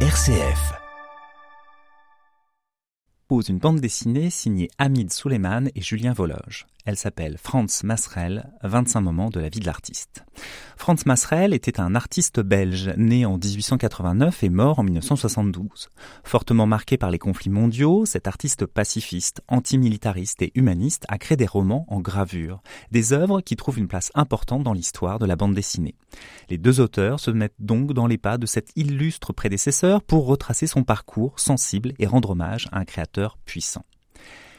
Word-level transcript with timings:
RCF 0.00 0.85
pose 3.28 3.48
une 3.48 3.58
bande 3.58 3.80
dessinée 3.80 4.30
signée 4.30 4.70
Hamid 4.78 5.12
Suleiman 5.12 5.68
et 5.74 5.80
Julien 5.80 6.12
Vologe. 6.12 6.66
Elle 6.86 6.96
s'appelle 6.96 7.36
Franz 7.36 7.84
Masrel, 7.84 8.48
25 8.62 9.00
moments 9.00 9.28
de 9.28 9.40
la 9.40 9.48
vie 9.48 9.58
de 9.58 9.66
l'artiste. 9.66 10.24
Franz 10.76 11.02
Masrel 11.04 11.52
était 11.52 11.80
un 11.80 11.96
artiste 11.96 12.38
belge, 12.38 12.92
né 12.96 13.26
en 13.26 13.38
1889 13.38 14.44
et 14.44 14.48
mort 14.50 14.78
en 14.78 14.84
1972. 14.84 15.88
Fortement 16.22 16.66
marqué 16.66 16.96
par 16.96 17.10
les 17.10 17.18
conflits 17.18 17.50
mondiaux, 17.50 18.06
cet 18.06 18.28
artiste 18.28 18.66
pacifiste, 18.66 19.42
antimilitariste 19.48 20.42
et 20.42 20.52
humaniste 20.54 21.06
a 21.08 21.18
créé 21.18 21.36
des 21.36 21.46
romans 21.46 21.86
en 21.88 21.98
gravure, 21.98 22.62
des 22.92 23.12
œuvres 23.12 23.40
qui 23.40 23.56
trouvent 23.56 23.80
une 23.80 23.88
place 23.88 24.12
importante 24.14 24.62
dans 24.62 24.74
l'histoire 24.74 25.18
de 25.18 25.26
la 25.26 25.34
bande 25.34 25.54
dessinée. 25.54 25.96
Les 26.50 26.58
deux 26.58 26.80
auteurs 26.80 27.18
se 27.18 27.32
mettent 27.32 27.54
donc 27.58 27.94
dans 27.94 28.06
les 28.06 28.18
pas 28.18 28.38
de 28.38 28.46
cet 28.46 28.70
illustre 28.76 29.32
prédécesseur 29.32 30.02
pour 30.02 30.26
retracer 30.26 30.68
son 30.68 30.84
parcours 30.84 31.40
sensible 31.40 31.94
et 31.98 32.06
rendre 32.06 32.30
hommage 32.30 32.68
à 32.70 32.78
un 32.78 32.84
créateur 32.84 33.15
puissant. 33.44 33.84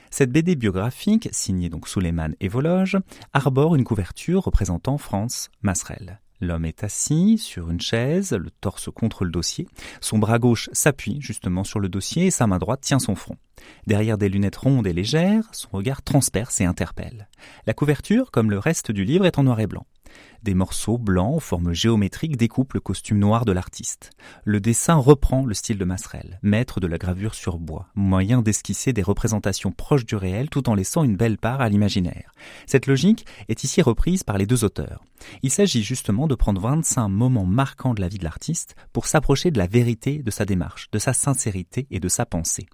Cette 0.09 0.31
BD 0.31 0.55
biographique, 0.55 1.29
signée 1.31 1.69
donc 1.69 1.87
Suleiman 1.87 2.33
et 2.39 2.47
Vologe, 2.47 2.97
arbore 3.33 3.75
une 3.75 3.83
couverture 3.83 4.43
représentant 4.43 4.97
Franz 4.97 5.49
Masrel. 5.61 6.19
L'homme 6.39 6.65
est 6.65 6.83
assis 6.83 7.39
sur 7.39 7.71
une 7.71 7.81
chaise, 7.81 8.31
le 8.31 8.51
torse 8.51 8.89
contre 8.93 9.25
le 9.25 9.31
dossier. 9.31 9.67
Son 10.01 10.19
bras 10.19 10.37
gauche 10.37 10.69
s'appuie 10.71 11.19
justement 11.19 11.63
sur 11.63 11.79
le 11.79 11.89
dossier 11.89 12.27
et 12.27 12.31
sa 12.31 12.45
main 12.45 12.59
droite 12.59 12.81
tient 12.81 12.99
son 12.99 13.15
front. 13.15 13.37
Derrière 13.87 14.19
des 14.19 14.29
lunettes 14.29 14.57
rondes 14.57 14.85
et 14.85 14.93
légères, 14.93 15.49
son 15.51 15.69
regard 15.71 16.03
transperce 16.03 16.61
et 16.61 16.65
interpelle. 16.65 17.27
La 17.65 17.73
couverture, 17.73 18.29
comme 18.29 18.51
le 18.51 18.59
reste 18.59 18.91
du 18.91 19.03
livre, 19.03 19.25
est 19.25 19.39
en 19.39 19.43
noir 19.43 19.59
et 19.59 19.67
blanc. 19.67 19.87
Des 20.43 20.53
morceaux 20.53 20.97
blancs 20.97 21.35
aux 21.35 21.39
formes 21.39 21.73
géométriques 21.73 22.37
découpent 22.37 22.73
le 22.73 22.79
costume 22.79 23.19
noir 23.19 23.45
de 23.45 23.51
l'artiste. 23.51 24.11
Le 24.43 24.59
dessin 24.59 24.95
reprend 24.95 25.45
le 25.45 25.53
style 25.53 25.77
de 25.77 25.85
Masserel, 25.85 26.39
maître 26.43 26.79
de 26.79 26.87
la 26.87 26.97
gravure 26.97 27.35
sur 27.35 27.57
bois, 27.57 27.87
moyen 27.95 28.41
d'esquisser 28.41 28.93
des 28.93 29.01
représentations 29.01 29.71
proches 29.71 30.05
du 30.05 30.15
réel 30.15 30.49
tout 30.49 30.69
en 30.69 30.75
laissant 30.75 31.03
une 31.03 31.17
belle 31.17 31.37
part 31.37 31.61
à 31.61 31.69
l'imaginaire. 31.69 32.31
Cette 32.65 32.87
logique 32.87 33.25
est 33.49 33.63
ici 33.63 33.81
reprise 33.81 34.23
par 34.23 34.37
les 34.37 34.45
deux 34.45 34.63
auteurs. 34.63 35.03
Il 35.41 35.51
s'agit 35.51 35.83
justement 35.83 36.27
de 36.27 36.35
prendre 36.35 36.61
25 36.61 37.07
moments 37.09 37.45
marquants 37.45 37.93
de 37.93 38.01
la 38.01 38.07
vie 38.07 38.19
de 38.19 38.23
l'artiste 38.23 38.75
pour 38.93 39.07
s'approcher 39.07 39.51
de 39.51 39.57
la 39.57 39.67
vérité 39.67 40.19
de 40.19 40.31
sa 40.31 40.45
démarche, 40.45 40.89
de 40.91 40.99
sa 40.99 41.13
sincérité 41.13 41.87
et 41.91 41.99
de 41.99 42.07
sa 42.07 42.25
pensée. 42.25 42.67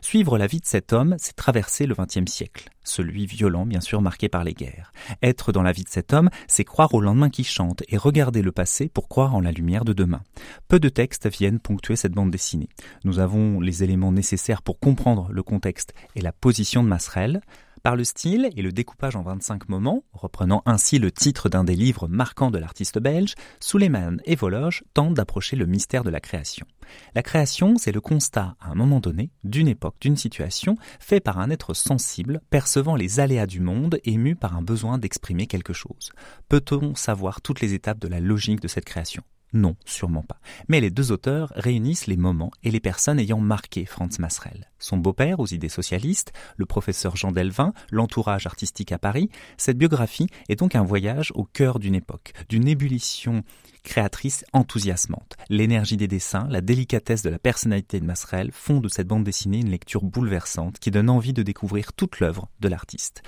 Suivre 0.00 0.38
la 0.38 0.46
vie 0.46 0.60
de 0.60 0.66
cet 0.66 0.92
homme, 0.92 1.16
c'est 1.18 1.36
traverser 1.36 1.86
le 1.86 1.94
XXe 1.94 2.30
siècle, 2.30 2.70
celui 2.82 3.26
violent 3.26 3.66
bien 3.66 3.80
sûr 3.80 4.02
marqué 4.02 4.28
par 4.28 4.44
les 4.44 4.54
guerres. 4.54 4.92
Être 5.22 5.52
dans 5.52 5.62
la 5.62 5.72
vie 5.72 5.84
de 5.84 5.88
cet 5.88 6.12
homme, 6.12 6.30
c'est 6.48 6.64
croire 6.64 6.94
au 6.94 7.00
qui 7.30 7.44
chante 7.44 7.82
et 7.88 7.96
regarder 7.96 8.42
le 8.42 8.52
passé 8.52 8.88
pour 8.88 9.08
croire 9.08 9.34
en 9.34 9.40
la 9.40 9.52
lumière 9.52 9.84
de 9.84 9.92
demain. 9.92 10.22
Peu 10.68 10.78
de 10.78 10.88
textes 10.88 11.28
viennent 11.28 11.58
ponctuer 11.58 11.96
cette 11.96 12.12
bande 12.12 12.30
dessinée. 12.30 12.68
Nous 13.04 13.18
avons 13.18 13.60
les 13.60 13.82
éléments 13.82 14.12
nécessaires 14.12 14.62
pour 14.62 14.78
comprendre 14.78 15.28
le 15.32 15.42
contexte 15.42 15.94
et 16.16 16.20
la 16.20 16.32
position 16.32 16.82
de 16.82 16.88
Masrel. 16.88 17.40
Par 17.82 17.96
le 17.96 18.04
style 18.04 18.50
et 18.56 18.62
le 18.62 18.72
découpage 18.72 19.16
en 19.16 19.22
25 19.22 19.70
moments, 19.70 20.04
reprenant 20.12 20.62
ainsi 20.66 20.98
le 20.98 21.10
titre 21.10 21.48
d'un 21.48 21.64
des 21.64 21.76
livres 21.76 22.08
marquants 22.08 22.50
de 22.50 22.58
l'artiste 22.58 22.98
belge, 22.98 23.34
Suleiman 23.58 24.18
et 24.26 24.36
Vologe 24.36 24.84
tentent 24.92 25.14
d'approcher 25.14 25.56
le 25.56 25.64
mystère 25.64 26.04
de 26.04 26.10
la 26.10 26.20
création. 26.20 26.66
La 27.14 27.22
création, 27.22 27.78
c'est 27.78 27.92
le 27.92 28.02
constat, 28.02 28.56
à 28.60 28.70
un 28.70 28.74
moment 28.74 29.00
donné, 29.00 29.30
d'une 29.44 29.68
époque, 29.68 29.96
d'une 30.00 30.16
situation, 30.16 30.76
fait 30.98 31.20
par 31.20 31.38
un 31.38 31.48
être 31.48 31.72
sensible, 31.72 32.42
percevant 32.50 32.96
les 32.96 33.18
aléas 33.18 33.46
du 33.46 33.60
monde, 33.60 33.98
ému 34.04 34.36
par 34.36 34.56
un 34.56 34.62
besoin 34.62 34.98
d'exprimer 34.98 35.46
quelque 35.46 35.72
chose. 35.72 36.12
Peut-on 36.50 36.94
savoir 36.94 37.40
toutes 37.40 37.62
les 37.62 37.72
étapes 37.72 37.98
de 37.98 38.08
la 38.08 38.20
logique 38.20 38.60
de 38.60 38.68
cette 38.68 38.84
création? 38.84 39.22
Non, 39.52 39.74
sûrement 39.84 40.22
pas. 40.22 40.40
Mais 40.68 40.80
les 40.80 40.90
deux 40.90 41.10
auteurs 41.10 41.52
réunissent 41.56 42.06
les 42.06 42.16
moments 42.16 42.52
et 42.62 42.70
les 42.70 42.80
personnes 42.80 43.18
ayant 43.18 43.40
marqué 43.40 43.84
Franz 43.84 44.20
Masrel. 44.20 44.70
Son 44.78 44.96
beau-père 44.96 45.40
aux 45.40 45.46
idées 45.46 45.68
socialistes, 45.68 46.32
le 46.56 46.66
professeur 46.66 47.16
Jean 47.16 47.32
Delvin, 47.32 47.72
l'entourage 47.90 48.46
artistique 48.46 48.92
à 48.92 48.98
Paris, 48.98 49.28
cette 49.56 49.78
biographie 49.78 50.28
est 50.48 50.56
donc 50.56 50.76
un 50.76 50.84
voyage 50.84 51.32
au 51.34 51.44
cœur 51.44 51.80
d'une 51.80 51.94
époque, 51.96 52.32
d'une 52.48 52.68
ébullition 52.68 53.42
créatrice 53.82 54.44
enthousiasmante. 54.52 55.36
L'énergie 55.48 55.96
des 55.96 56.08
dessins, 56.08 56.46
la 56.50 56.60
délicatesse 56.60 57.22
de 57.22 57.30
la 57.30 57.38
personnalité 57.38 58.00
de 58.00 58.04
Masrel 58.04 58.50
font 58.52 58.80
de 58.80 58.88
cette 58.88 59.06
bande 59.06 59.24
dessinée 59.24 59.60
une 59.60 59.70
lecture 59.70 60.02
bouleversante 60.02 60.78
qui 60.78 60.90
donne 60.90 61.10
envie 61.10 61.32
de 61.32 61.42
découvrir 61.42 61.92
toute 61.92 62.20
l'œuvre 62.20 62.48
de 62.60 62.68
l'artiste. 62.68 63.22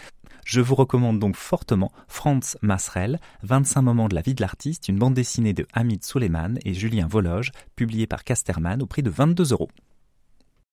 Je 0.45 0.61
vous 0.61 0.75
recommande 0.75 1.19
donc 1.19 1.37
fortement 1.37 1.93
Franz 2.09 2.57
Masrel, 2.63 3.21
25 3.43 3.83
moments 3.83 4.09
de 4.09 4.15
la 4.15 4.23
vie 4.23 4.35
de 4.35 4.41
l'artiste, 4.41 4.89
une 4.89 4.99
bande 4.99 5.15
dessinée 5.15 5.53
de 5.53 5.67
Hamid 5.73 6.05
Suleiman 6.05 6.59
et 6.65 6.75
Julien 6.75 7.07
Vologe, 7.07 7.53
publiée 7.77 8.07
par 8.07 8.25
Casterman 8.25 8.83
au 8.83 8.87
prix 8.87 9.03
de 9.03 9.11
22 9.11 9.53
euros. 9.53 9.71